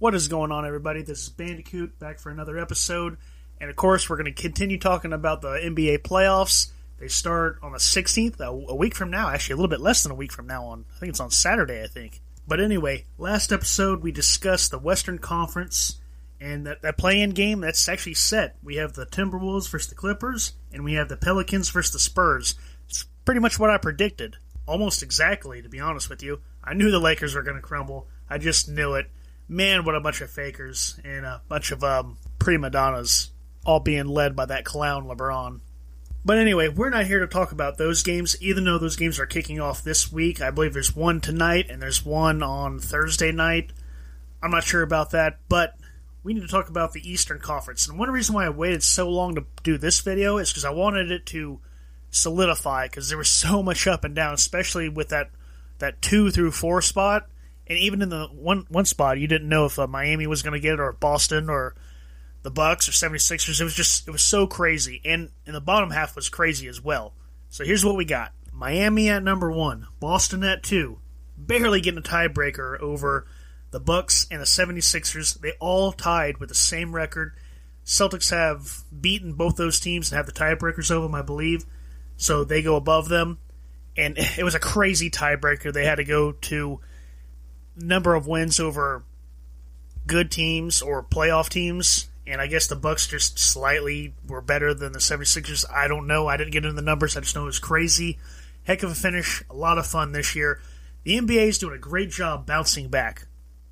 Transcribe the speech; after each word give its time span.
What 0.00 0.14
is 0.14 0.28
going 0.28 0.52
on, 0.52 0.64
everybody? 0.64 1.02
This 1.02 1.24
is 1.24 1.28
Bandicoot 1.28 1.98
back 1.98 2.20
for 2.20 2.30
another 2.30 2.56
episode. 2.56 3.16
And 3.60 3.68
of 3.68 3.74
course, 3.74 4.08
we're 4.08 4.16
going 4.16 4.32
to 4.32 4.42
continue 4.42 4.78
talking 4.78 5.12
about 5.12 5.42
the 5.42 5.48
NBA 5.48 6.02
playoffs. 6.02 6.70
They 7.00 7.08
start 7.08 7.58
on 7.64 7.72
the 7.72 7.78
16th, 7.78 8.38
a, 8.38 8.74
week 8.76 8.94
from 8.94 9.10
now, 9.10 9.28
actually, 9.28 9.54
a 9.54 9.56
little 9.56 9.68
bit 9.68 9.80
less 9.80 10.04
than 10.04 10.12
a 10.12 10.14
week 10.14 10.30
from 10.30 10.46
now 10.46 10.66
on. 10.66 10.84
I 10.94 10.98
think 11.00 11.10
it's 11.10 11.18
on 11.18 11.32
Saturday, 11.32 11.82
I 11.82 11.88
think. 11.88 12.20
But 12.46 12.60
anyway, 12.60 13.06
last 13.18 13.50
episode 13.50 14.00
we 14.00 14.12
discussed 14.12 14.70
the 14.70 14.78
Western 14.78 15.18
Conference 15.18 15.96
and 16.40 16.64
that, 16.68 16.82
that 16.82 16.96
play 16.96 17.20
in 17.20 17.30
game 17.30 17.60
that's 17.60 17.88
actually 17.88 18.14
set. 18.14 18.56
We 18.62 18.76
have 18.76 18.92
the 18.92 19.04
Timberwolves 19.04 19.68
versus 19.68 19.88
the 19.88 19.96
Clippers, 19.96 20.52
and 20.72 20.84
we 20.84 20.92
have 20.92 21.08
the 21.08 21.16
Pelicans 21.16 21.70
versus 21.70 21.92
the 21.92 21.98
Spurs. 21.98 22.54
It's 22.88 23.04
pretty 23.24 23.40
much 23.40 23.58
what 23.58 23.70
I 23.70 23.78
predicted. 23.78 24.36
Almost 24.64 25.02
exactly, 25.02 25.60
to 25.60 25.68
be 25.68 25.80
honest 25.80 26.08
with 26.08 26.22
you. 26.22 26.38
I 26.62 26.74
knew 26.74 26.92
the 26.92 27.00
Lakers 27.00 27.34
were 27.34 27.42
going 27.42 27.56
to 27.56 27.62
crumble. 27.62 28.06
I 28.30 28.38
just 28.38 28.68
knew 28.68 28.94
it. 28.94 29.10
Man, 29.48 29.84
what 29.84 29.94
a 29.94 30.00
bunch 30.00 30.20
of 30.20 30.30
fakers 30.30 31.00
and 31.04 31.24
a 31.24 31.40
bunch 31.48 31.72
of 31.72 31.82
um, 31.82 32.18
prima 32.38 32.68
donnas, 32.68 33.30
all 33.64 33.80
being 33.80 34.06
led 34.06 34.36
by 34.36 34.44
that 34.46 34.64
clown 34.64 35.06
LeBron. 35.06 35.60
But 36.24 36.38
anyway, 36.38 36.68
we're 36.68 36.90
not 36.90 37.06
here 37.06 37.20
to 37.20 37.26
talk 37.26 37.52
about 37.52 37.78
those 37.78 38.02
games, 38.02 38.36
even 38.42 38.64
though 38.64 38.76
those 38.76 38.96
games 38.96 39.18
are 39.18 39.24
kicking 39.24 39.60
off 39.60 39.82
this 39.82 40.12
week. 40.12 40.42
I 40.42 40.50
believe 40.50 40.74
there's 40.74 40.94
one 40.94 41.22
tonight 41.22 41.70
and 41.70 41.80
there's 41.80 42.04
one 42.04 42.42
on 42.42 42.78
Thursday 42.78 43.32
night. 43.32 43.72
I'm 44.42 44.50
not 44.50 44.64
sure 44.64 44.82
about 44.82 45.12
that, 45.12 45.38
but 45.48 45.74
we 46.22 46.34
need 46.34 46.42
to 46.42 46.48
talk 46.48 46.68
about 46.68 46.92
the 46.92 47.10
Eastern 47.10 47.38
Conference. 47.38 47.88
And 47.88 47.98
one 47.98 48.10
reason 48.10 48.34
why 48.34 48.44
I 48.44 48.50
waited 48.50 48.82
so 48.82 49.08
long 49.08 49.36
to 49.36 49.46
do 49.62 49.78
this 49.78 50.00
video 50.00 50.36
is 50.36 50.50
because 50.50 50.66
I 50.66 50.70
wanted 50.70 51.10
it 51.10 51.24
to 51.26 51.60
solidify, 52.10 52.86
because 52.86 53.08
there 53.08 53.16
was 53.16 53.30
so 53.30 53.62
much 53.62 53.86
up 53.86 54.04
and 54.04 54.14
down, 54.14 54.34
especially 54.34 54.90
with 54.90 55.08
that 55.08 55.30
that 55.78 56.02
two 56.02 56.30
through 56.30 56.50
four 56.50 56.82
spot 56.82 57.28
and 57.68 57.78
even 57.78 58.02
in 58.02 58.08
the 58.08 58.26
one 58.26 58.66
one 58.68 58.84
spot, 58.84 59.18
you 59.18 59.26
didn't 59.26 59.48
know 59.48 59.66
if 59.66 59.78
uh, 59.78 59.86
Miami 59.86 60.26
was 60.26 60.42
going 60.42 60.54
to 60.54 60.60
get 60.60 60.74
it 60.74 60.80
or 60.80 60.92
Boston 60.92 61.50
or 61.50 61.74
the 62.42 62.50
Bucks 62.50 62.88
or 62.88 62.92
76ers. 62.92 63.60
It 63.60 63.64
was 63.64 63.74
just 63.74 64.08
it 64.08 64.10
was 64.10 64.22
so 64.22 64.46
crazy, 64.46 65.00
and 65.04 65.30
and 65.46 65.54
the 65.54 65.60
bottom 65.60 65.90
half 65.90 66.16
was 66.16 66.28
crazy 66.28 66.68
as 66.68 66.82
well. 66.82 67.14
So 67.50 67.64
here's 67.64 67.84
what 67.84 67.96
we 67.96 68.04
got: 68.04 68.32
Miami 68.52 69.08
at 69.10 69.22
number 69.22 69.50
one, 69.50 69.86
Boston 70.00 70.42
at 70.44 70.62
two, 70.62 70.98
barely 71.36 71.80
getting 71.80 71.98
a 71.98 72.02
tiebreaker 72.02 72.80
over 72.80 73.26
the 73.70 73.80
Bucks 73.80 74.26
and 74.30 74.40
the 74.40 74.46
76ers. 74.46 75.40
They 75.40 75.52
all 75.60 75.92
tied 75.92 76.38
with 76.38 76.48
the 76.48 76.54
same 76.54 76.94
record. 76.94 77.34
Celtics 77.84 78.30
have 78.30 78.84
beaten 78.98 79.34
both 79.34 79.56
those 79.56 79.80
teams 79.80 80.10
and 80.10 80.16
have 80.16 80.26
the 80.26 80.32
tiebreakers 80.32 80.90
over 80.90 81.06
them, 81.06 81.14
I 81.14 81.22
believe. 81.22 81.64
So 82.16 82.44
they 82.44 82.62
go 82.62 82.76
above 82.76 83.08
them. 83.08 83.38
And 83.96 84.16
it 84.38 84.44
was 84.44 84.54
a 84.54 84.60
crazy 84.60 85.10
tiebreaker. 85.10 85.72
They 85.72 85.84
had 85.84 85.96
to 85.96 86.04
go 86.04 86.32
to 86.32 86.80
number 87.78 88.14
of 88.14 88.26
wins 88.26 88.60
over 88.60 89.04
good 90.06 90.30
teams 90.30 90.82
or 90.82 91.02
playoff 91.02 91.48
teams. 91.48 92.08
And 92.26 92.40
I 92.40 92.46
guess 92.46 92.66
the 92.66 92.76
Bucks 92.76 93.06
just 93.06 93.38
slightly 93.38 94.14
were 94.26 94.42
better 94.42 94.74
than 94.74 94.92
the 94.92 94.98
76ers. 94.98 95.64
I 95.72 95.88
don't 95.88 96.06
know. 96.06 96.26
I 96.26 96.36
didn't 96.36 96.52
get 96.52 96.64
into 96.64 96.74
the 96.74 96.82
numbers. 96.82 97.16
I 97.16 97.20
just 97.20 97.34
know 97.34 97.42
it 97.42 97.46
was 97.46 97.58
crazy. 97.58 98.18
Heck 98.64 98.82
of 98.82 98.90
a 98.90 98.94
finish. 98.94 99.42
A 99.48 99.54
lot 99.54 99.78
of 99.78 99.86
fun 99.86 100.12
this 100.12 100.36
year. 100.36 100.60
The 101.04 101.18
NBA 101.18 101.48
is 101.48 101.58
doing 101.58 101.74
a 101.74 101.78
great 101.78 102.10
job 102.10 102.44
bouncing 102.44 102.88
back. 102.88 103.26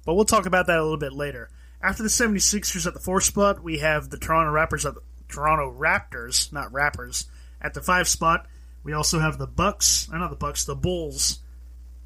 But 0.07 0.15
we'll 0.15 0.25
talk 0.25 0.47
about 0.47 0.69
that 0.69 0.79
a 0.79 0.83
little 0.83 0.97
bit 0.97 1.13
later. 1.13 1.51
After 1.83 2.03
the 2.03 2.09
76ers 2.09 2.87
at 2.87 2.95
the 2.95 3.01
four 3.01 3.21
spot, 3.21 3.63
we 3.63 3.79
have 3.79 4.09
the 4.09 4.17
Toronto 4.17 4.53
Raptors 4.53 4.87
at 4.87 4.95
the 4.95 5.03
Toronto 5.29 5.71
Raptors, 5.71 6.53
not 6.53 6.73
rappers, 6.73 7.27
at 7.61 7.75
the 7.75 7.83
five 7.83 8.09
spot. 8.09 8.47
We 8.85 8.93
also 8.93 9.19
have 9.19 9.37
the 9.37 9.47
Bucks, 9.47 10.09
uh, 10.11 10.17
not 10.17 10.31
the 10.31 10.37
Bucks, 10.37 10.65
the 10.65 10.77
Bulls 10.77 11.41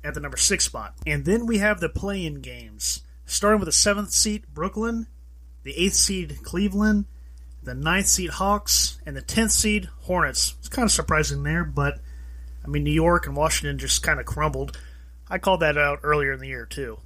at 0.04 0.14
the 0.14 0.20
number 0.20 0.36
six 0.36 0.64
spot. 0.64 0.94
And 1.06 1.24
then 1.24 1.46
we 1.46 1.58
have 1.58 1.80
the 1.80 1.88
play 1.88 2.24
in 2.24 2.40
games, 2.40 3.02
starting 3.26 3.60
with 3.60 3.66
the 3.66 3.72
seventh 3.72 4.12
seed, 4.12 4.44
Brooklyn, 4.52 5.06
the 5.62 5.76
eighth 5.76 5.94
seed, 5.94 6.38
Cleveland, 6.42 7.06
the 7.62 7.74
ninth 7.74 8.06
seed, 8.06 8.30
Hawks, 8.30 8.98
and 9.04 9.16
the 9.16 9.22
tenth 9.22 9.52
seed, 9.52 9.88
Hornets. 10.02 10.54
It's 10.58 10.68
kind 10.68 10.86
of 10.86 10.92
surprising 10.92 11.42
there, 11.42 11.64
but 11.64 12.00
I 12.64 12.68
mean, 12.68 12.84
New 12.84 12.92
York 12.92 13.26
and 13.26 13.36
Washington 13.36 13.78
just 13.78 14.02
kind 14.02 14.20
of 14.20 14.26
crumbled. 14.26 14.78
I 15.28 15.38
called 15.38 15.60
that 15.60 15.78
out 15.78 16.00
earlier 16.02 16.32
in 16.32 16.40
the 16.40 16.48
year, 16.48 16.66
too. 16.66 16.98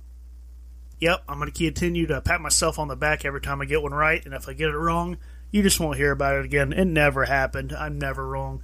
Yep, 1.00 1.24
I'm 1.28 1.38
going 1.38 1.50
to 1.50 1.64
continue 1.64 2.06
to 2.06 2.20
pat 2.20 2.40
myself 2.40 2.78
on 2.78 2.88
the 2.88 2.96
back 2.96 3.24
every 3.24 3.40
time 3.40 3.60
I 3.60 3.64
get 3.66 3.82
one 3.82 3.92
right, 3.92 4.24
and 4.24 4.32
if 4.32 4.48
I 4.48 4.52
get 4.52 4.70
it 4.70 4.76
wrong, 4.76 5.18
you 5.50 5.62
just 5.62 5.78
won't 5.78 5.96
hear 5.96 6.12
about 6.12 6.36
it 6.36 6.44
again. 6.44 6.72
It 6.72 6.86
never 6.86 7.24
happened. 7.24 7.72
I'm 7.72 7.98
never 7.98 8.26
wrong. 8.26 8.62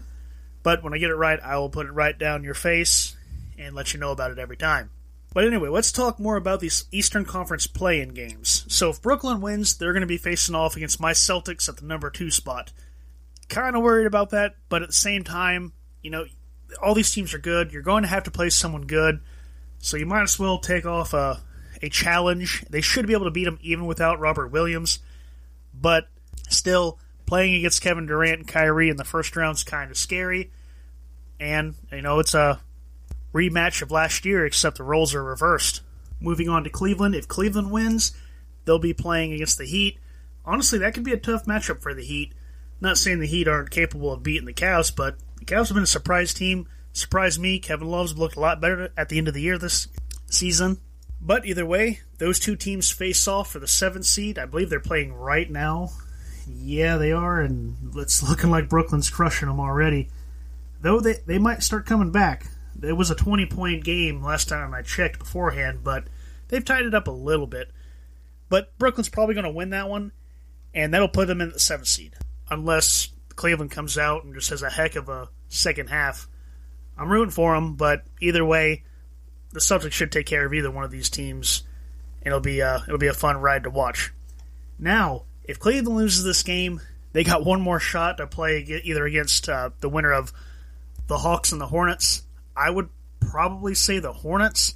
But 0.63 0.83
when 0.83 0.95
I 0.95 0.99
get 0.99 1.11
it 1.11 1.15
right, 1.17 1.41
I 1.43 1.59
will 1.59 1.71
put 1.71 1.87
it 1.87 1.93
right 1.93 2.17
down 2.17 2.45
your 2.45 2.55
face, 2.55 3.17
and 3.61 3.75
let 3.75 3.93
you 3.93 4.01
know 4.01 4.11
about 4.11 4.31
it 4.31 4.39
every 4.39 4.57
time. 4.57 4.91
But 5.33 5.45
anyway, 5.45 5.69
let's 5.69 5.93
talk 5.93 6.19
more 6.19 6.37
about 6.37 6.59
these 6.59 6.87
Eastern 6.91 7.25
Conference 7.25 7.67
play 7.67 8.01
in 8.01 8.09
games. 8.09 8.65
So 8.69 8.91
if 8.91 9.01
Brooklyn 9.01 9.41
wins, 9.41 9.77
they're 9.77 9.93
going 9.93 10.01
to 10.01 10.07
be 10.07 10.17
facing 10.17 10.57
off 10.57 10.77
against 10.77 11.01
my 11.01 11.13
Celtics 11.13 11.69
at 11.69 11.77
the 11.77 11.87
number 11.87 12.11
two 12.11 12.31
spot. 12.31 12.73
Kind 13.49 13.77
of 13.77 13.83
worried 13.83 14.07
about 14.07 14.31
that, 14.31 14.57
but 14.69 14.83
at 14.83 14.89
the 14.89 14.95
same 14.95 15.23
time, 15.23 15.73
you 16.03 16.11
know, 16.11 16.25
all 16.83 16.95
these 16.95 17.13
teams 17.13 17.35
are 17.35 17.39
good. 17.39 17.73
You're 17.73 17.83
going 17.83 18.03
to 18.03 18.09
have 18.09 18.25
to 18.25 18.31
play 18.31 18.51
someone 18.51 18.87
good, 18.87 19.21
so 19.79 19.97
you 19.97 20.07
might 20.07 20.23
as 20.23 20.39
well 20.39 20.59
take 20.59 20.87
off 20.87 21.15
a, 21.15 21.41
a 21.83 21.89
challenge. 21.89 22.65
They 22.69 22.81
should 22.81 23.07
be 23.07 23.13
able 23.13 23.27
to 23.27 23.31
beat 23.31 23.45
them 23.45 23.59
even 23.63 23.87
without 23.87 24.19
Robert 24.19 24.49
Williams, 24.49 24.99
but 25.73 26.09
still, 26.49 26.99
playing 27.27 27.55
against 27.55 27.83
Kevin 27.83 28.07
Durant 28.07 28.39
and 28.41 28.49
Kyrie 28.49 28.89
in 28.89 28.97
the 28.97 29.05
first 29.05 29.37
round 29.37 29.57
is 29.57 29.63
kind 29.63 29.93
of 29.93 29.97
scary. 29.97 30.51
And, 31.39 31.77
you 31.93 32.03
know, 32.03 32.19
it's 32.19 32.35
a 32.35 32.61
rematch 33.33 33.83
of 33.83 33.91
last 33.91 34.25
year, 34.25 34.45
except 34.45 34.79
the 34.79 34.85
roles 34.85 35.15
are 35.15 35.25
reversed. 35.25 35.83
Moving 36.21 36.49
on 36.49 36.65
to 36.65 36.71
Cleveland, 36.71 37.15
if 37.15 37.29
Cleveland 37.29 37.71
wins, 37.71 38.13
they'll 38.65 38.79
be 38.79 38.93
playing 38.93 39.33
against 39.33 39.59
the 39.59 39.65
Heat. 39.65 39.99
Honestly, 40.45 40.79
that 40.79 40.95
could 40.95 41.05
be 41.05 41.13
a 41.13 41.19
tough 41.19 41.47
matchup 41.47 41.81
for 41.81 41.95
the 41.95 42.05
Heat. 42.05 42.33
Not 42.81 42.99
saying 42.99 43.21
the 43.21 43.27
Heat 43.27 43.49
aren't 43.49 43.71
capable 43.71 44.13
of 44.13 44.23
beating 44.23 44.47
the 44.47 44.53
Cavs, 44.53 44.95
but 44.95 45.17
the 45.39 45.45
Cavs 45.45 45.69
have 45.69 45.75
been 45.75 45.85
a 45.85 45.87
surprise 45.87 46.35
team. 46.35 46.67
Surprised 46.93 47.41
me. 47.41 47.59
Kevin 47.59 47.89
Love's 47.89 48.17
looked 48.17 48.37
a 48.37 48.41
lot 48.41 48.61
better 48.61 48.93
at 48.97 49.09
the 49.09 49.19
end 49.19 49.29
of 49.29 49.35
the 49.35 49.43
year 49.43 49.59
this 49.59 49.89
season. 50.27 50.79
But 51.21 51.45
either 51.45 51.67
way, 51.67 52.01
those 52.19 52.41
two 52.41 52.57
teams 52.57 52.91
face 52.91 53.29
off 53.29 53.53
for 53.53 53.59
the 53.59 53.69
seventh 53.69 54.07
seed. 54.07 54.39
I 54.39 54.47
believe 54.47 54.71
they're 54.71 54.81
playing 54.81 55.13
right 55.13 55.51
now. 55.51 55.91
Yeah, 56.49 56.97
they 56.97 57.13
are, 57.13 57.41
and 57.41 57.77
it's 57.97 58.29
looking 58.29 58.51
like 58.51 58.69
Brooklyn's 58.69 59.11
crushing 59.11 59.49
them 59.49 59.61
already. 59.61 60.09
Though 60.81 61.01
they, 61.01 61.17
they 61.27 61.39
might 61.39 61.63
start 61.63 61.87
coming 61.87 62.11
back. 62.11 62.47
It 62.83 62.93
was 62.93 63.11
a 63.11 63.15
20 63.15 63.47
point 63.47 63.85
game 63.85 64.23
last 64.23 64.49
time 64.49 64.73
I 64.73 64.83
checked 64.83 65.19
beforehand, 65.19 65.81
but 65.83 66.05
they've 66.49 66.65
tied 66.65 66.87
it 66.87 66.95
up 66.95 67.09
a 67.09 67.13
little 67.13 67.47
bit. 67.47 67.71
But 68.49 68.77
Brooklyn's 68.79 69.09
probably 69.09 69.35
going 69.35 69.45
to 69.45 69.51
win 69.51 69.71
that 69.71 69.89
one, 69.89 70.13
and 70.75 70.93
that'll 70.93 71.09
put 71.09 71.29
them 71.29 71.41
in 71.41 71.51
the 71.51 71.61
seventh 71.61 71.89
seed. 71.89 72.15
Unless 72.51 73.09
Cleveland 73.37 73.71
comes 73.71 73.97
out 73.97 74.25
and 74.25 74.35
just 74.35 74.51
has 74.51 74.63
a 74.63 74.71
heck 74.71 74.97
of 74.97 75.09
a 75.09 75.29
second 75.49 75.89
half. 75.89 76.29
I'm 76.99 77.09
rooting 77.09 77.31
for 77.31 77.55
them, 77.55 77.77
but 77.77 78.05
either 78.21 78.45
way, 78.45 78.83
the 79.53 79.61
Celtics 79.61 79.93
should 79.93 80.13
take 80.13 80.27
care 80.27 80.45
of 80.45 80.53
either 80.53 80.71
one 80.71 80.85
of 80.85 80.91
these 80.91 81.11
teams, 81.11 81.63
and 82.23 82.29
it'll 82.29 82.41
be 82.41 82.61
a, 82.61 82.83
it'll 82.87 82.99
be 82.99 83.07
a 83.07 83.15
fun 83.15 83.39
ride 83.39 83.65
to 83.65 83.71
watch. 83.71 84.13
Now, 84.79 85.25
if 85.45 85.59
Cleveland 85.59 85.97
loses 85.97 86.25
this 86.25 86.43
game, 86.43 86.81
they 87.13 87.25
got 87.25 87.45
one 87.45 87.61
more 87.61 87.81
shot 87.81 88.19
to 88.19 88.27
play 88.27 88.59
either 88.85 89.05
against 89.05 89.49
uh, 89.49 89.71
the 89.81 89.89
winner 89.89 90.13
of 90.13 90.33
the 91.07 91.19
Hawks 91.19 91.53
and 91.53 91.61
the 91.61 91.67
Hornets 91.67 92.23
I 92.57 92.71
would 92.71 92.89
probably 93.21 93.75
say 93.75 93.99
the 93.99 94.13
Hornets. 94.13 94.75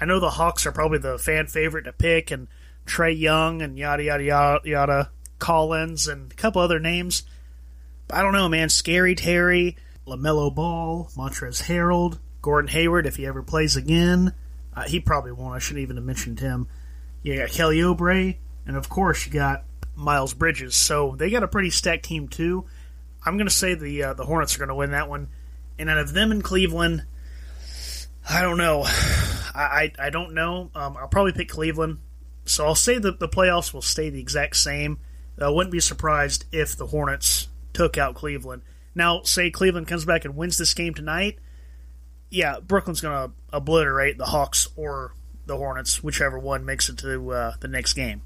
I 0.00 0.04
know 0.04 0.20
the 0.20 0.30
Hawks 0.30 0.66
are 0.66 0.72
probably 0.72 0.98
the 0.98 1.18
fan 1.18 1.46
favorite 1.46 1.84
to 1.84 1.92
pick, 1.92 2.30
and 2.30 2.48
Trae 2.86 3.18
Young 3.18 3.62
and 3.62 3.78
yada 3.78 4.02
yada 4.02 4.24
yada 4.24 4.60
yada, 4.64 5.10
Collins 5.38 6.08
and 6.08 6.32
a 6.32 6.34
couple 6.34 6.60
other 6.60 6.80
names. 6.80 7.22
But 8.08 8.18
I 8.18 8.22
don't 8.22 8.32
know, 8.32 8.48
man. 8.48 8.68
Scary 8.68 9.14
Terry, 9.14 9.76
LaMelo 10.06 10.54
Ball, 10.54 11.08
Montrezl 11.16 11.62
Harrell, 11.64 12.18
Gordon 12.40 12.68
Hayward, 12.68 13.06
if 13.06 13.16
he 13.16 13.26
ever 13.26 13.42
plays 13.42 13.76
again. 13.76 14.34
Uh, 14.74 14.82
he 14.82 15.00
probably 15.00 15.32
won't. 15.32 15.54
I 15.54 15.58
shouldn't 15.58 15.82
even 15.82 15.96
have 15.96 16.04
mentioned 16.04 16.40
him. 16.40 16.66
You 17.22 17.36
got 17.36 17.50
Kelly 17.50 17.78
Oubre, 17.78 18.36
and 18.66 18.76
of 18.76 18.88
course 18.88 19.26
you 19.26 19.32
got 19.32 19.64
Miles 19.94 20.34
Bridges. 20.34 20.74
So 20.74 21.14
they 21.16 21.30
got 21.30 21.42
a 21.42 21.48
pretty 21.48 21.70
stacked 21.70 22.04
team 22.04 22.28
too. 22.28 22.64
I'm 23.24 23.36
going 23.36 23.48
to 23.48 23.54
say 23.54 23.74
the 23.74 24.02
uh, 24.02 24.14
the 24.14 24.24
Hornets 24.24 24.56
are 24.56 24.58
going 24.58 24.68
to 24.70 24.74
win 24.74 24.90
that 24.90 25.08
one. 25.08 25.28
And 25.78 25.88
out 25.88 25.98
of 25.98 26.12
them 26.12 26.32
in 26.32 26.42
Cleveland, 26.42 27.04
I 28.28 28.42
don't 28.42 28.58
know. 28.58 28.82
I, 29.54 29.92
I, 29.98 30.06
I 30.06 30.10
don't 30.10 30.34
know. 30.34 30.70
Um, 30.74 30.96
I'll 30.96 31.08
probably 31.08 31.32
pick 31.32 31.48
Cleveland. 31.48 31.98
So 32.44 32.66
I'll 32.66 32.74
say 32.74 32.98
that 32.98 33.20
the 33.20 33.28
playoffs 33.28 33.72
will 33.72 33.82
stay 33.82 34.10
the 34.10 34.20
exact 34.20 34.56
same. 34.56 34.98
I 35.40 35.48
wouldn't 35.48 35.72
be 35.72 35.80
surprised 35.80 36.44
if 36.52 36.76
the 36.76 36.86
Hornets 36.86 37.48
took 37.72 37.98
out 37.98 38.14
Cleveland. 38.14 38.62
Now, 38.94 39.22
say 39.22 39.50
Cleveland 39.50 39.88
comes 39.88 40.04
back 40.04 40.24
and 40.24 40.36
wins 40.36 40.58
this 40.58 40.74
game 40.74 40.94
tonight. 40.94 41.38
Yeah, 42.30 42.60
Brooklyn's 42.60 43.00
going 43.00 43.28
to 43.28 43.34
obliterate 43.52 44.18
the 44.18 44.26
Hawks 44.26 44.68
or 44.76 45.14
the 45.46 45.56
Hornets, 45.56 46.02
whichever 46.02 46.38
one 46.38 46.64
makes 46.64 46.88
it 46.88 46.98
to 46.98 47.30
uh, 47.32 47.54
the 47.60 47.68
next 47.68 47.94
game. 47.94 48.22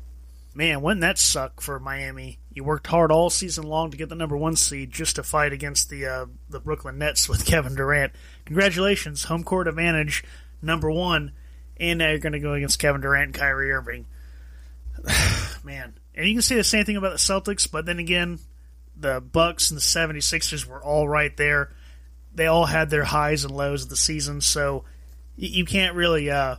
Man, 0.57 0.81
wouldn't 0.81 1.03
that 1.03 1.19
suck 1.19 1.61
for 1.61 1.79
Miami? 1.79 2.39
You 2.51 2.65
worked 2.65 2.87
hard 2.87 3.13
all 3.13 3.29
season 3.29 3.65
long 3.65 3.91
to 3.91 3.99
get 3.99 4.09
the 4.09 4.15
number 4.15 4.39
one 4.39 4.57
seed 4.57 4.91
just 4.91 5.17
to 5.17 5.23
fight 5.23 5.53
against 5.53 5.91
the 5.91 6.07
uh, 6.07 6.27
the 6.49 6.61
Brooklyn 6.61 6.97
Nets 6.97 7.29
with 7.29 7.45
Kevin 7.47 7.75
Durant. 7.75 8.15
Congratulations, 8.47 9.25
home 9.25 9.45
court 9.45 9.69
advantage, 9.69 10.25
number 10.63 10.91
one, 10.91 11.33
and 11.77 11.99
now 11.99 12.09
you're 12.09 12.21
going 12.21 12.33
to 12.33 12.41
go 12.41 12.55
against 12.55 12.79
Kevin 12.79 13.03
Durant 13.03 13.27
and 13.27 13.35
Kyrie 13.35 13.71
Irving. 13.71 14.07
Man. 15.63 15.93
And 16.15 16.27
you 16.27 16.33
can 16.33 16.41
say 16.41 16.55
the 16.55 16.65
same 16.65 16.87
thing 16.87 16.97
about 16.97 17.13
the 17.13 17.19
Celtics, 17.19 17.71
but 17.71 17.85
then 17.85 17.99
again, 17.99 18.39
the 18.97 19.21
Bucks 19.21 19.71
and 19.71 19.77
the 19.77 19.83
76ers 19.83 20.65
were 20.65 20.83
all 20.83 21.07
right 21.07 21.37
there. 21.37 21.71
They 22.35 22.47
all 22.47 22.65
had 22.65 22.89
their 22.89 23.05
highs 23.05 23.45
and 23.45 23.55
lows 23.55 23.83
of 23.83 23.91
the 23.91 23.97
season, 23.97 24.41
so 24.41 24.85
you 25.37 25.67
can't 25.67 25.95
really 25.95 26.31
uh, 26.31 26.57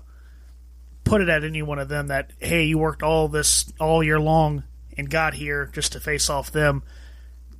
put 1.07 1.21
it 1.21 1.29
at 1.29 1.43
any 1.43 1.61
one 1.61 1.79
of 1.79 1.89
them 1.89 2.07
that 2.07 2.31
hey, 2.39 2.65
you 2.65 2.77
worked 2.77 3.03
all 3.03 3.27
this 3.27 3.71
all 3.79 4.03
year 4.03 4.19
long 4.19 4.63
and 4.97 5.09
got 5.09 5.33
here 5.33 5.69
just 5.73 5.93
to 5.93 5.99
face 5.99 6.29
off 6.29 6.51
them. 6.51 6.83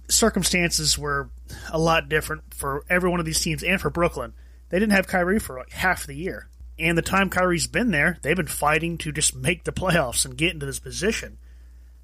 Circumstances 0.10 0.98
were 0.98 1.30
a 1.72 1.80
lot 1.80 2.10
different 2.10 2.54
for 2.54 2.84
every 2.90 3.10
one 3.10 3.20
of 3.20 3.26
these 3.26 3.42
teams 3.42 3.64
and 3.64 3.80
for 3.80 3.90
Brooklyn. 3.90 4.34
They 4.70 4.80
didn't 4.80 4.94
have 4.94 5.08
Kyrie 5.08 5.40
for 5.40 5.58
like 5.58 5.72
half 5.72 6.06
the 6.06 6.16
year. 6.16 6.50
And 6.80 6.98
the 6.98 7.02
time 7.02 7.30
Kyrie's 7.30 7.68
been 7.68 7.92
there, 7.92 8.20
they've 8.22 8.36
been 8.36 8.48
fighting 8.48 8.98
to 9.00 9.12
just 9.12 9.36
make 9.36 9.64
the 9.64 9.72
playoffs 9.72 10.26
and 10.26 10.38
get 10.38 10.54
into 10.54 10.66
this 10.66 10.80
position. 10.80 11.38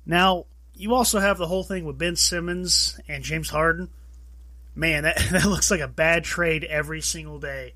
Now, 0.06 0.46
you 0.74 0.96
also 0.96 1.20
have 1.20 1.38
the 1.38 1.48
whole 1.48 1.64
thing 1.64 1.86
with 1.86 1.98
Ben 1.98 2.16
Simmons 2.16 3.00
and 3.08 3.24
James 3.24 3.50
Harden. 3.50 3.90
Man, 4.76 5.04
that, 5.04 5.18
that 5.32 5.46
looks 5.46 5.70
like 5.70 5.82
a 5.82 5.88
bad 5.88 6.24
trade 6.24 6.64
every 6.64 7.02
single 7.02 7.40
day. 7.40 7.74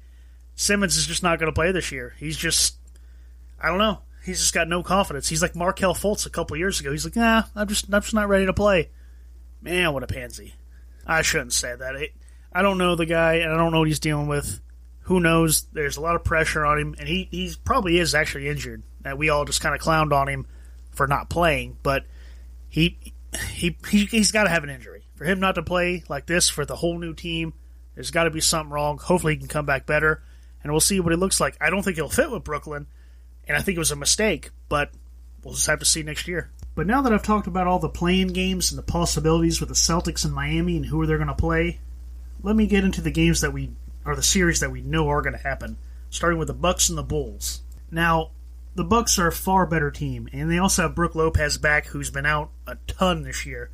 Simmons 0.56 0.98
is 0.98 1.06
just 1.06 1.22
not 1.22 1.38
going 1.38 1.52
to 1.52 1.56
play 1.56 1.72
this 1.72 1.92
year. 1.92 2.16
He's 2.18 2.38
just, 2.38 2.76
I 3.59 3.69
don't 3.69 3.77
know. 3.77 4.00
He's 4.24 4.39
just 4.39 4.54
got 4.54 4.68
no 4.68 4.83
confidence. 4.83 5.30
He's 5.30 5.42
like 5.42 5.56
Markelle 5.56 5.94
Fultz 5.94 6.25
a 6.25 6.30
couple 6.30 6.57
years 6.57 6.80
ago. 6.80 6.92
He's 6.92 7.06
like, 7.06 7.15
nah, 7.15 7.44
I'm 7.56 7.68
just, 7.68 7.86
I'm 7.86 8.01
just 8.01 8.13
not 8.13 8.27
ready 8.27 8.45
to 8.45 8.54
play. 8.54 8.89
Man, 9.62 9.94
what 9.94 10.04
a 10.04 10.07
pansy. 10.07 10.54
I 11.06 11.21
shouldn't 11.21 11.54
say 11.54 11.74
that. 11.75 12.09
I 12.51 12.62
don't 12.62 12.77
know 12.77 12.95
the 12.95 13.06
guy, 13.06 13.36
and 13.36 13.51
I 13.51 13.57
don't 13.57 13.71
know 13.71 13.80
what 13.80 13.88
he's 13.88 14.00
dealing 14.00 14.27
with. 14.27 14.59
Who 15.01 15.19
knows? 15.21 15.63
There's 15.71 15.98
a 15.98 16.01
lot 16.01 16.15
of 16.15 16.25
pressure 16.25 16.65
on 16.65 16.77
him, 16.77 16.95
and 17.00 17.07
he 17.07 17.30
he 17.31 17.54
probably 17.63 17.98
is 17.98 18.13
actually 18.13 18.50
injured. 18.50 18.83
That 19.01 19.18
we 19.18 19.30
all 19.30 19.45
just 19.45 19.62
kind 19.62 19.74
of 19.74 19.80
clowned 19.80 20.12
on 20.12 20.27
him 20.27 20.45
for 20.92 21.07
not 21.07 21.30
playing, 21.30 21.77
but 21.81 22.06
he 22.68 23.13
he, 23.51 23.77
he 23.89 24.06
he's 24.06 24.31
got 24.31 24.44
to 24.44 24.50
have 24.50 24.63
an 24.63 24.69
injury 24.69 25.06
for 25.15 25.24
him 25.24 25.39
not 25.39 25.56
to 25.56 25.63
play 25.63 26.03
like 26.10 26.25
this 26.25 26.50
for 26.50 26.65
the 26.65 26.75
whole 26.75 26.98
new 27.00 27.13
team. 27.13 27.53
There's 27.95 28.12
got 28.12 28.25
to 28.25 28.31
be 28.31 28.42
something 28.42 28.71
wrong. 28.71 28.98
Hopefully, 28.98 29.33
he 29.33 29.39
can 29.39 29.48
come 29.48 29.65
back 29.65 29.86
better, 29.86 30.24
and 30.62 30.71
we'll 30.71 30.81
see 30.81 31.00
what 31.00 31.13
he 31.13 31.18
looks 31.18 31.39
like. 31.39 31.56
I 31.62 31.69
don't 31.69 31.83
think 31.83 31.95
he'll 31.95 32.10
fit 32.10 32.30
with 32.30 32.44
Brooklyn, 32.44 32.88
and 33.48 33.58
I 33.58 33.62
think 33.62 33.76
it 33.76 33.80
was 33.80 33.92
a 33.92 33.96
mistake, 33.96 34.52
but 34.70 34.92
we'll 35.44 35.54
just 35.54 35.68
have 35.68 35.80
to 35.80 35.86
see 35.86 36.04
next 36.04 36.28
year. 36.28 36.52
But 36.76 36.88
now 36.88 37.02
that 37.02 37.14
I've 37.14 37.24
talked 37.24 37.48
about 37.48 37.68
all 37.68 37.80
the 37.80 37.90
playing 37.90 38.28
games 38.28 38.72
and 38.72 38.78
the 38.78 38.84
possibilities 38.84 39.60
with 39.60 39.70
the 39.70 39.76
Celtics 39.76 40.26
and 40.26 40.34
Miami 40.34 40.78
and 40.78 40.86
who 40.86 41.02
are 41.02 41.08
they're 41.08 41.18
going 41.18 41.28
to 41.28 41.34
play, 41.34 41.80
let 42.44 42.56
me 42.56 42.68
get 42.68 42.84
into 42.84 43.02
the 43.02 43.12
games 43.12 43.42
that 43.42 43.54
we 43.54 43.72
or 44.06 44.16
the 44.16 44.24
series 44.24 44.62
that 44.62 44.72
we 44.72 44.82
know 44.82 45.10
are 45.10 45.22
going 45.22 45.36
to 45.36 45.42
happen, 45.42 45.78
starting 46.10 46.40
with 46.40 46.48
the 46.48 46.54
Bucks 46.54 46.90
and 46.90 46.98
the 46.98 47.04
Bulls. 47.04 47.62
Now, 47.92 48.32
the 48.76 48.84
Bucks 48.84 49.18
are 49.20 49.28
a 49.28 49.32
far 49.34 49.66
better 49.66 49.92
team, 49.92 50.30
and 50.32 50.50
they 50.50 50.60
also 50.60 50.84
have 50.84 50.96
Brook 50.96 51.16
Lopez 51.16 51.58
back, 51.58 51.88
who's 51.88 52.12
been 52.12 52.26
out 52.26 52.52
a 52.68 52.78
ton 52.86 53.24
this 53.24 53.46
year. 53.46 53.70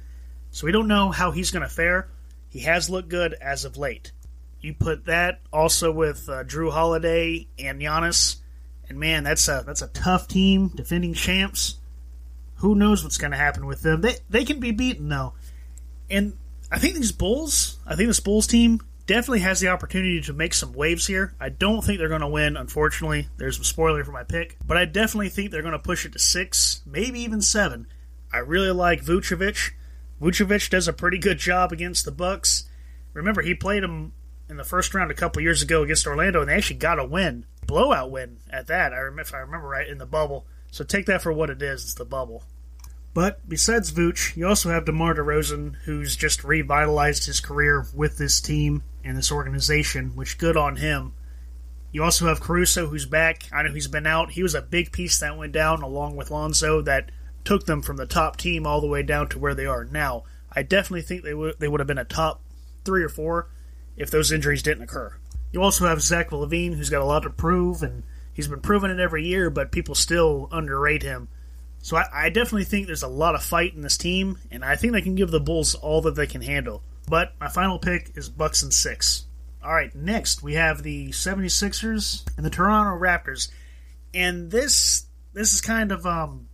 So 0.52 0.66
we 0.66 0.72
don't 0.72 0.88
know 0.88 1.12
how 1.12 1.31
he's 1.31 1.52
going 1.52 1.68
to 1.68 1.74
fare. 1.74 2.08
He 2.50 2.62
has 2.62 2.90
looked 2.90 3.10
good 3.10 3.34
as 3.34 3.66
of 3.66 3.78
late. 3.78 4.12
You 4.62 4.74
put 4.74 5.06
that 5.06 5.42
also 5.52 5.92
with 5.92 6.30
uh, 6.30 6.46
Jrue 6.46 6.72
Holiday 6.72 7.48
and 7.60 7.81
Giannis, 7.81 8.38
and 8.89 9.00
man, 9.00 9.24
that's 9.24 9.47
a 9.47 9.63
that's 9.65 9.81
a 9.81 9.88
tough 9.88 10.27
team, 10.27 10.69
defending 10.69 11.13
champs. 11.13 11.75
Who 12.57 12.75
knows 12.75 13.03
what's 13.03 13.18
going 13.18 13.31
to 13.31 13.38
happen 13.38 13.65
with 13.65 13.81
them? 13.81 14.01
They 14.01 14.15
they 14.30 14.45
can 14.45 14.59
be 14.59 14.71
beaten 14.71 15.09
though, 15.09 15.33
and 16.09 16.33
I 16.71 16.80
think 16.80 16.95
these 16.95 17.12
Bulls, 17.12 17.77
I 17.85 17.95
think 17.95 18.07
this 18.07 18.19
Bulls 18.19 18.47
team 18.47 18.80
definitely 19.06 19.41
has 19.41 19.59
the 19.59 19.68
opportunity 19.68 20.21
to 20.21 20.33
make 20.33 20.53
some 20.53 20.74
waves 20.74 21.06
here. 21.06 21.35
I 21.39 21.50
don't 21.50 21.83
think 21.83 22.00
they're 22.00 22.07
going 22.07 22.21
to 22.21 22.27
win, 22.27 22.57
unfortunately. 22.57 23.27
There's 23.38 23.59
a 23.59 23.63
spoiler 23.63 24.03
for 24.03 24.12
my 24.12 24.24
pick, 24.24 24.57
but 24.65 24.77
I 24.77 24.86
definitely 24.86 25.29
think 25.29 25.51
they're 25.51 25.62
going 25.62 25.74
to 25.74 25.79
push 25.79 26.06
it 26.06 26.13
to 26.13 26.19
six, 26.19 26.81
maybe 26.86 27.19
even 27.19 27.41
seven. 27.41 27.88
I 28.31 28.39
really 28.39 28.71
like 28.71 29.03
Vucevic. 29.03 29.71
Vucevic 30.21 30.69
does 30.69 30.88
a 30.88 30.94
pretty 30.94 31.18
good 31.18 31.38
job 31.38 31.71
against 31.71 32.06
the 32.06 32.12
Bucks. 32.12 32.65
Remember, 33.13 33.41
he 33.41 33.53
played 33.53 33.83
them 33.83 34.13
in 34.50 34.57
the 34.57 34.63
first 34.63 34.94
round 34.94 35.12
a 35.12 35.15
couple 35.15 35.41
years 35.41 35.62
ago 35.62 35.83
against 35.83 36.07
Orlando, 36.07 36.41
and 36.41 36.50
they 36.50 36.56
actually 36.56 36.77
got 36.77 36.97
a 36.97 37.06
win, 37.06 37.45
blowout 37.65 38.12
win 38.12 38.38
at 38.50 38.68
that. 38.68 38.94
I 38.94 39.07
if 39.19 39.33
I 39.33 39.39
remember 39.39 39.68
right, 39.68 39.88
in 39.88 39.98
the 39.98 40.06
bubble. 40.06 40.45
So 40.71 40.83
take 40.83 41.06
that 41.06 41.21
for 41.21 41.31
what 41.31 41.50
it 41.50 41.62
is. 41.62 41.83
It's 41.83 41.94
the 41.94 42.06
bubble. 42.06 42.44
But 43.13 43.48
besides 43.48 43.92
Vooch, 43.92 44.36
you 44.36 44.48
also 44.48 44.71
have 44.71 44.86
DeMar 44.86 45.13
DeRozan, 45.13 45.75
who's 45.86 46.15
just 46.15 46.44
revitalized 46.44 47.27
his 47.27 47.39
career 47.39 47.86
with 47.94 48.18
this 48.18 48.42
team 48.42 48.83
and 49.04 49.15
this 49.15 49.31
organization, 49.31 50.15
which 50.15 50.39
good 50.39 50.57
on 50.57 50.77
him. 50.77 51.13
You 51.92 52.04
also 52.04 52.25
have 52.25 52.42
Caruso, 52.42 52.88
who's 52.88 53.06
back. 53.06 53.44
I 53.51 53.62
know 53.62 53.71
he's 53.71 53.88
been 53.88 54.07
out. 54.07 54.31
He 54.31 54.42
was 54.42 54.56
a 54.56 54.63
big 54.63 54.92
piece 54.92 55.19
that 55.19 55.38
went 55.38 55.54
down 55.54 55.83
along 55.83 56.15
with 56.15 56.31
Lonzo 56.31 56.81
that 56.81 57.12
took 57.44 57.68
them 57.68 57.83
from 57.83 57.98
the 57.98 58.07
top 58.07 58.38
team 58.38 58.65
all 58.65 58.81
the 58.81 58.88
way 58.88 59.04
down 59.04 59.30
to 59.30 59.39
where 59.39 59.54
they 59.54 59.68
are 59.68 59.86
now. 59.86 60.24
I 60.51 60.63
definitely 60.63 61.04
think 61.04 61.24
they 61.24 61.36
would 61.36 61.60
they 61.60 61.68
would 61.68 61.80
have 61.80 61.88
been 61.88 62.00
a 62.00 62.06
top 62.06 62.42
three 62.83 63.04
or 63.04 63.10
four 63.10 63.50
if 63.95 64.10
those 64.10 64.31
injuries 64.31 64.63
didn't 64.63 64.83
occur. 64.83 65.18
You 65.53 65.61
also 65.61 65.88
have 65.88 66.01
Zach 66.01 66.31
LaVine, 66.31 66.75
who's 66.75 66.89
got 66.89 67.01
a 67.01 67.05
lot 67.05 67.23
to 67.23 67.29
prove, 67.29 67.83
and 67.83 68.03
he's 68.33 68.50
been 68.50 68.59
proving 68.59 68.91
it 68.91 69.00
every 69.00 69.25
year, 69.25 69.50
but 69.50 69.71
people 69.71 69.95
still 69.95 70.50
underrate 70.51 71.03
him 71.03 71.29
so 71.83 71.97
I, 71.97 72.05
I, 72.13 72.29
definitely 72.29 72.63
think 72.63 72.88
there's 72.88 73.03
a 73.03 73.09
lot 73.09 73.35
of 73.35 73.44
fight 73.44 73.73
in 73.75 73.81
this 73.81 73.97
team, 73.97 74.39
and 74.50 74.63
I 74.63 74.77
think 74.77 74.94
they 74.94 75.01
can 75.01 75.15
give 75.15 75.31
the 75.31 75.41
Bulls 75.41 75.75
all 75.75 76.01
that 76.03 76.15
they 76.15 76.27
can 76.27 76.41
handle. 76.41 76.81
But 77.09 77.33
my 77.41 77.50
final 77.50 77.77
pick 77.77 78.13
is 78.15 78.29
Bucks 78.29 78.63
and 78.63 78.73
six. 78.73 79.25
All 79.61 79.73
right, 79.73 79.94
next 79.94 80.41
we 80.41 80.53
have 80.53 80.81
the 80.81 81.09
76ers 81.09 82.23
and 82.38 82.45
the 82.45 82.50
Toronto 82.50 82.97
Raptors. 82.97 83.50
And 84.13 84.50
this 84.50 85.05
this 85.33 85.51
is 85.53 85.59
kind 85.59 85.91
of 85.91 86.05
um 86.05 86.47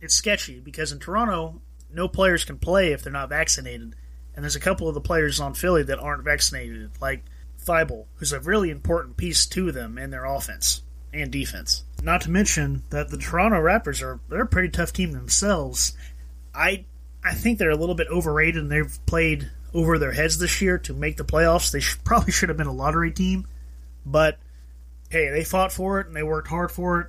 it's 0.00 0.14
sketchy 0.14 0.60
because 0.60 0.92
in 0.92 1.00
Toronto 1.00 1.60
no 1.92 2.06
players 2.06 2.44
can 2.44 2.58
play 2.58 2.92
if 2.92 3.02
they're 3.02 3.12
not 3.12 3.28
vaccinated. 3.28 3.96
And 4.36 4.44
there's 4.44 4.56
a 4.56 4.60
couple 4.60 4.86
of 4.88 4.94
the 4.94 5.00
players 5.00 5.40
on 5.40 5.54
Philly 5.54 5.82
that 5.82 5.98
aren't 5.98 6.22
vaccinated, 6.22 6.92
like 7.00 7.24
Thybulle, 7.64 8.06
who's 8.16 8.32
a 8.32 8.40
really 8.40 8.70
important 8.70 9.16
piece 9.16 9.46
to 9.46 9.72
them 9.72 9.98
in 9.98 10.10
their 10.10 10.24
offense 10.24 10.82
and 11.12 11.30
defense. 11.30 11.84
Not 12.02 12.22
to 12.22 12.30
mention 12.30 12.82
that 12.90 13.10
the 13.10 13.18
Toronto 13.18 13.58
Raptors 13.58 14.02
are 14.02 14.20
they're 14.28 14.42
a 14.42 14.46
pretty 14.46 14.68
tough 14.68 14.92
team 14.92 15.12
themselves. 15.12 15.96
I 16.54 16.84
I 17.22 17.34
think 17.34 17.58
they're 17.58 17.70
a 17.70 17.76
little 17.76 17.94
bit 17.94 18.08
overrated 18.08 18.62
and 18.62 18.70
they've 18.70 18.98
played 19.06 19.50
over 19.74 19.98
their 19.98 20.12
heads 20.12 20.38
this 20.38 20.60
year 20.60 20.78
to 20.78 20.94
make 20.94 21.16
the 21.16 21.24
playoffs. 21.24 21.70
They 21.70 21.80
probably 22.04 22.32
should 22.32 22.48
have 22.48 22.58
been 22.58 22.66
a 22.66 22.72
lottery 22.72 23.12
team, 23.12 23.46
but 24.06 24.38
hey, 25.10 25.30
they 25.30 25.44
fought 25.44 25.72
for 25.72 26.00
it 26.00 26.06
and 26.06 26.16
they 26.16 26.22
worked 26.22 26.48
hard 26.48 26.72
for 26.72 27.00
it. 27.00 27.08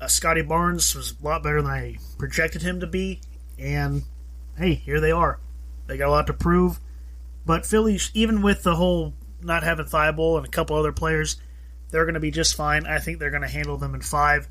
Uh, 0.00 0.06
Scottie 0.06 0.42
Barnes 0.42 0.94
was 0.94 1.14
a 1.20 1.24
lot 1.24 1.42
better 1.42 1.62
than 1.62 1.70
I 1.70 1.98
projected 2.18 2.62
him 2.62 2.80
to 2.80 2.86
be, 2.86 3.20
and 3.58 4.02
hey, 4.56 4.74
here 4.74 5.00
they 5.00 5.12
are. 5.12 5.38
They 5.86 5.96
got 5.96 6.08
a 6.08 6.10
lot 6.10 6.26
to 6.28 6.32
prove. 6.32 6.80
But 7.46 7.66
Philly, 7.66 7.98
even 8.14 8.42
with 8.42 8.62
the 8.62 8.76
whole 8.76 9.14
not 9.44 9.62
having 9.62 9.86
Thybulle 9.86 10.38
and 10.38 10.46
a 10.46 10.50
couple 10.50 10.76
other 10.76 10.92
players, 10.92 11.36
they're 11.90 12.04
going 12.04 12.14
to 12.14 12.20
be 12.20 12.30
just 12.30 12.56
fine. 12.56 12.86
I 12.86 12.98
think 12.98 13.18
they're 13.18 13.30
going 13.30 13.42
to 13.42 13.48
handle 13.48 13.76
them 13.76 13.94
in 13.94 14.00
five, 14.00 14.48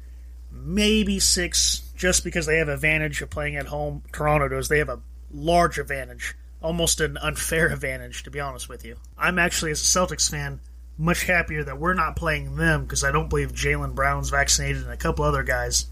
maybe 0.52 1.20
six, 1.20 1.82
just 1.96 2.24
because 2.24 2.46
they 2.46 2.60
have 2.60 2.70
advantage 2.70 3.22
of 3.22 3.30
playing 3.30 3.56
at 3.56 3.66
home. 3.66 4.04
Toronto 4.12 4.48
does. 4.48 4.70
They 4.70 4.80
have 4.80 4.90
a 4.90 5.02
large 5.32 5.78
advantage, 5.80 6.36
almost 6.62 7.02
an 7.02 7.18
unfair 7.18 7.68
advantage, 7.74 8.24
to 8.24 8.32
be 8.32 8.40
honest 8.40 8.70
with 8.70 8.86
you. 8.86 8.98
I'm 9.18 9.40
actually, 9.40 9.72
as 9.72 9.82
a 9.82 10.00
Celtics 10.00 10.30
fan, 10.30 10.62
much 10.98 11.24
happier 11.24 11.64
that 11.64 11.80
we're 11.80 11.96
not 11.96 12.16
playing 12.16 12.56
them 12.56 12.84
because 12.84 13.04
I 13.04 13.12
don't 13.12 13.30
believe 13.30 13.52
Jaylen 13.52 13.96
Brown's 13.96 14.30
vaccinated 14.30 14.84
and 14.84 14.92
a 14.92 14.98
couple 14.98 15.26
other 15.26 15.44
guys. 15.44 15.88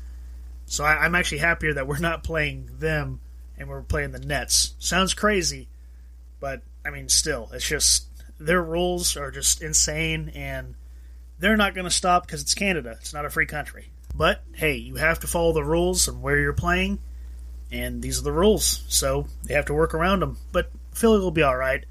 So 0.68 0.84
I, 0.84 1.04
I'm 1.04 1.16
actually 1.16 1.40
happier 1.40 1.74
that 1.74 1.88
we're 1.88 1.98
not 1.98 2.24
playing 2.24 2.70
them 2.80 3.20
and 3.58 3.68
we're 3.68 3.82
playing 3.82 4.12
the 4.12 4.20
Nets. 4.20 4.74
Sounds 4.80 5.14
crazy, 5.14 5.68
but 6.40 6.62
I 6.86 6.92
mean, 6.92 7.10
still, 7.10 7.50
it's 7.52 7.68
just 7.68 8.06
their 8.46 8.64
rules 8.64 9.18
are 9.18 9.32
just 9.32 9.62
insane 9.62 10.32
and 10.36 10.76
they're 11.40 11.58
not 11.58 11.74
going 11.74 11.86
to 11.86 11.92
stop 11.92 12.26
because 12.26 12.42
it's 12.42 12.54
Canada. 12.54 12.98
It's 13.00 13.14
not 13.14 13.26
a 13.26 13.30
free 13.30 13.46
country. 13.46 13.90
But 14.16 14.44
hey, 14.54 14.76
you 14.76 14.96
have 14.96 15.20
to 15.20 15.28
follow 15.28 15.54
the 15.54 15.64
rules 15.64 16.08
and 16.08 16.22
where 16.22 16.38
you're 16.38 16.54
playing, 16.54 17.00
and 17.72 18.02
these 18.02 18.20
are 18.20 18.24
the 18.24 18.32
rules. 18.32 18.84
So 18.90 19.28
they 19.44 19.54
have 19.54 19.66
to 19.66 19.74
work 19.74 19.94
around 19.94 20.20
them. 20.20 20.38
But 20.52 20.72
Philly 20.94 21.20
will 21.20 21.32
be 21.32 21.44
all 21.44 21.56
right. 21.56 21.86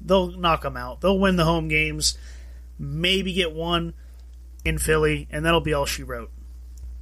They'll 0.00 0.32
knock 0.32 0.62
them 0.62 0.76
out. 0.76 1.00
They'll 1.00 1.18
win 1.18 1.36
the 1.36 1.44
home 1.44 1.68
games, 1.68 2.18
maybe 2.78 3.32
get 3.32 3.52
one 3.52 3.94
in 4.64 4.78
Philly, 4.78 5.28
and 5.30 5.44
that'll 5.44 5.60
be 5.60 5.74
all 5.74 5.86
she 5.86 6.02
wrote. 6.02 6.30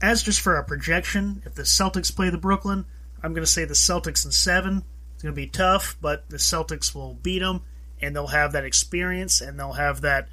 As 0.02 0.22
just 0.22 0.40
for 0.40 0.56
a 0.56 0.64
projection, 0.64 1.42
if 1.46 1.54
the 1.54 1.62
Celtics 1.62 2.14
play 2.14 2.28
the 2.28 2.38
Brooklyn, 2.38 2.84
I'm 3.22 3.32
going 3.32 3.44
to 3.44 3.50
say 3.50 3.64
the 3.64 3.74
Celtics 3.74 4.24
in 4.24 4.32
seven. 4.32 4.84
It's 5.14 5.22
going 5.22 5.34
to 5.34 5.40
be 5.40 5.46
tough, 5.46 5.96
but 6.00 6.28
the 6.28 6.36
Celtics 6.36 6.94
will 6.94 7.14
beat 7.14 7.38
them, 7.38 7.62
and 8.00 8.14
they'll 8.14 8.28
have 8.28 8.52
that 8.52 8.64
experience, 8.64 9.40
and 9.40 9.58
they'll 9.58 9.72
have 9.72 10.02
that 10.02 10.28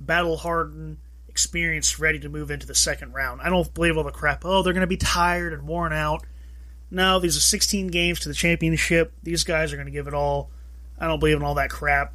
battle 0.00 0.36
hardened 0.36 0.98
experience 1.28 1.98
ready 1.98 2.18
to 2.18 2.28
move 2.28 2.50
into 2.50 2.66
the 2.66 2.74
second 2.74 3.12
round. 3.12 3.40
I 3.42 3.50
don't 3.50 3.72
believe 3.74 3.96
all 3.96 4.04
the 4.04 4.10
crap. 4.10 4.44
Oh, 4.44 4.62
they're 4.62 4.72
going 4.72 4.80
to 4.80 4.86
be 4.86 4.96
tired 4.96 5.52
and 5.52 5.66
worn 5.66 5.92
out. 5.92 6.24
No, 6.90 7.18
these 7.18 7.36
are 7.36 7.40
16 7.40 7.88
games 7.88 8.20
to 8.20 8.28
the 8.28 8.34
championship. 8.34 9.12
These 9.22 9.44
guys 9.44 9.72
are 9.72 9.76
going 9.76 9.86
to 9.86 9.92
give 9.92 10.06
it 10.06 10.14
all. 10.14 10.50
I 10.98 11.06
don't 11.06 11.18
believe 11.18 11.36
in 11.36 11.42
all 11.42 11.54
that 11.56 11.70
crap. 11.70 12.14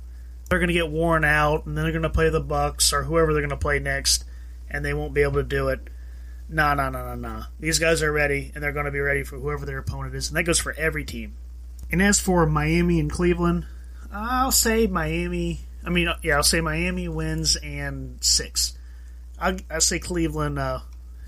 They're 0.50 0.60
going 0.60 0.70
to 0.70 0.74
get 0.74 0.90
worn 0.90 1.24
out, 1.24 1.66
and 1.66 1.78
then 1.78 1.84
they're 1.84 1.94
going 1.94 2.04
to 2.04 2.10
play 2.10 2.30
the 2.30 2.42
Bucks 2.42 2.94
or 2.94 3.04
whoever 3.04 3.32
they're 3.32 3.42
going 3.42 3.52
to 3.52 3.58
play 3.58 3.80
next, 3.80 4.26
and 4.70 4.84
they 4.84 4.94
won't 4.94 5.14
be 5.14 5.22
able 5.22 5.34
to 5.34 5.44
do 5.44 5.70
it. 5.70 5.82
Nah, 6.50 6.74
nah, 6.74 6.90
nah, 6.90 7.14
nah, 7.14 7.16
nah. 7.16 7.44
These 7.60 7.80
guys 7.80 8.02
are 8.02 8.12
ready, 8.12 8.52
and 8.54 8.64
they're 8.64 8.74
going 8.74 8.86
to 8.86 8.92
be 8.92 9.00
ready 9.00 9.24
for 9.24 9.38
whoever 9.38 9.66
their 9.66 9.78
opponent 9.78 10.16
is, 10.16 10.28
and 10.28 10.38
that 10.38 10.44
goes 10.44 10.60
for 10.60 10.74
every 10.74 11.06
team. 11.06 11.36
And 11.92 12.02
as 12.02 12.20
for 12.20 12.46
Miami 12.46 13.00
and 13.00 13.10
Cleveland, 13.10 13.66
I'll 14.12 14.52
say 14.52 14.88
Miami. 14.88 15.62
I 15.86 15.90
mean, 15.90 16.10
yeah, 16.22 16.36
I'll 16.36 16.44
say 16.44 16.62
Miami 16.62 17.08
wins 17.08 17.56
and 17.56 18.24
six. 18.24 18.78
I 19.40 19.58
I 19.70 19.80
say 19.80 20.00
Cleveland 20.00 20.60
uh, 20.60 20.80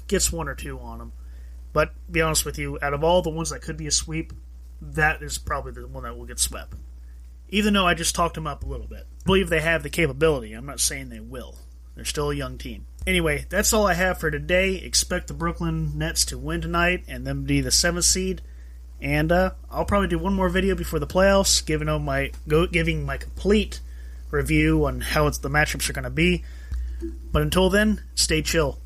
gets 0.08 0.32
one 0.32 0.48
or 0.48 0.56
two 0.56 0.80
on 0.80 1.00
them. 1.00 1.14
But 1.72 1.92
be 2.12 2.22
honest 2.22 2.46
with 2.46 2.60
you, 2.60 2.78
out 2.82 2.94
of 2.94 3.04
all 3.04 3.22
the 3.22 3.32
ones 3.32 3.50
that 3.50 3.64
could 3.64 3.78
be 3.78 3.88
a 3.88 3.92
sweep, 3.92 4.32
that 4.80 5.24
is 5.24 5.40
probably 5.40 5.72
the 5.72 5.88
one 5.88 6.04
that 6.04 6.16
will 6.16 6.26
get 6.26 6.40
swept. 6.40 6.76
Even 7.50 7.74
though 7.74 7.88
I 7.88 7.96
just 7.96 8.16
talked 8.16 8.36
them 8.36 8.48
up 8.48 8.64
a 8.64 8.68
little 8.68 8.88
bit, 8.88 9.08
I 9.22 9.26
believe 9.26 9.50
they 9.50 9.62
have 9.62 9.82
the 9.82 9.90
capability. 9.90 10.54
I'm 10.54 10.66
not 10.66 10.80
saying 10.80 11.10
they 11.10 11.20
will. 11.20 11.56
They're 11.96 12.06
still 12.06 12.32
a 12.32 12.36
young 12.36 12.58
team. 12.58 12.86
Anyway, 13.06 13.46
that's 13.50 13.74
all 13.74 13.88
I 13.88 13.94
have 13.94 14.20
for 14.20 14.32
today. 14.32 14.76
Expect 14.76 15.28
the 15.28 15.34
Brooklyn 15.34 15.98
Nets 15.98 16.26
to 16.26 16.38
win 16.38 16.62
tonight 16.62 17.04
and 17.08 17.26
them 17.26 17.44
be 17.44 17.62
the 17.62 17.72
seventh 17.72 18.06
seed. 18.06 18.42
And 19.04 19.34
uh, 19.34 19.52
I'll 19.70 19.84
probably 19.84 20.08
do 20.08 20.18
one 20.18 20.34
more 20.34 20.48
video 20.48 20.76
before 20.76 20.98
the 20.98 21.06
playoffs, 21.06 21.64
giving 21.64 21.90
my 22.04 22.32
go, 22.48 22.66
giving 22.66 23.06
my 23.06 23.18
complete 23.18 23.82
review 24.32 24.86
on 24.86 25.02
how 25.02 25.30
the 25.30 25.50
matchups 25.50 25.90
are 25.90 25.94
going 25.94 26.06
to 26.06 26.10
be. 26.10 26.46
But 27.34 27.42
until 27.42 27.70
then, 27.70 28.02
stay 28.16 28.42
chill. 28.42 28.80